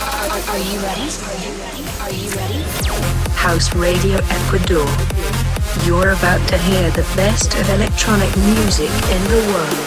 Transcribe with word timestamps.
Are 0.00 0.58
you 0.58 0.78
ready? 0.80 1.08
Are 2.00 2.12
you 2.12 2.30
ready? 2.30 2.62
House 3.32 3.74
Radio 3.74 4.18
Ecuador. 4.28 4.86
You're 5.84 6.10
about 6.10 6.46
to 6.48 6.58
hear 6.58 6.90
the 6.90 7.06
best 7.16 7.54
of 7.54 7.68
electronic 7.70 8.34
music 8.36 8.90
in 8.90 9.22
the 9.32 9.40
world. 9.52 9.78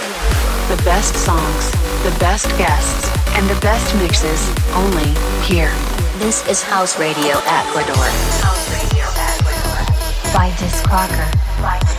The 0.70 0.82
best 0.84 1.16
songs, 1.16 1.72
the 2.04 2.16
best 2.20 2.48
guests, 2.58 3.10
and 3.36 3.48
the 3.50 3.60
best 3.62 3.96
mixes 3.98 4.50
only 4.74 5.14
here. 5.44 5.73
This 6.18 6.46
is 6.48 6.62
House 6.62 6.98
Radio 6.98 7.38
Ecuador. 7.46 8.05
House 8.41 8.66
Radio 8.73 9.05
Ecuador. 9.16 10.34
By 10.34 10.55
Disc 10.57 10.84
Crocker. 10.86 11.30
By 11.62 11.98